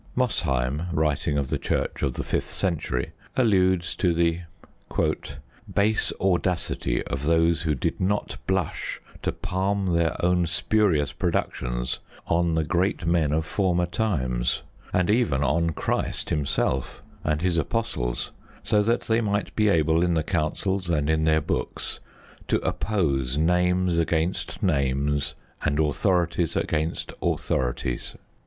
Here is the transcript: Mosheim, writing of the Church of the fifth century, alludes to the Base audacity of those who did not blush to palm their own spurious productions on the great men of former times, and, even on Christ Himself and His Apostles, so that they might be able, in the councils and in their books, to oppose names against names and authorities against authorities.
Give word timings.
Mosheim, 0.15 0.87
writing 0.91 1.37
of 1.37 1.49
the 1.51 1.59
Church 1.59 2.01
of 2.01 2.13
the 2.13 2.23
fifth 2.23 2.49
century, 2.49 3.11
alludes 3.37 3.93
to 3.93 4.15
the 4.15 4.39
Base 5.71 6.11
audacity 6.19 7.03
of 7.03 7.25
those 7.25 7.61
who 7.61 7.75
did 7.75 7.99
not 8.01 8.37
blush 8.47 8.99
to 9.21 9.31
palm 9.31 9.93
their 9.95 10.15
own 10.25 10.47
spurious 10.47 11.11
productions 11.11 11.99
on 12.25 12.55
the 12.55 12.63
great 12.63 13.05
men 13.05 13.31
of 13.31 13.45
former 13.45 13.85
times, 13.85 14.63
and, 14.91 15.07
even 15.11 15.43
on 15.43 15.69
Christ 15.69 16.31
Himself 16.31 17.03
and 17.23 17.43
His 17.43 17.59
Apostles, 17.59 18.31
so 18.63 18.81
that 18.81 19.01
they 19.01 19.21
might 19.21 19.55
be 19.55 19.69
able, 19.69 20.01
in 20.01 20.15
the 20.15 20.23
councils 20.23 20.89
and 20.89 21.11
in 21.11 21.25
their 21.25 21.41
books, 21.41 21.99
to 22.47 22.57
oppose 22.61 23.37
names 23.37 23.99
against 23.99 24.63
names 24.63 25.35
and 25.63 25.77
authorities 25.79 26.55
against 26.55 27.13
authorities. 27.21 28.15